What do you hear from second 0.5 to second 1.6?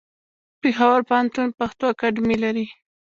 پېښور پوهنتون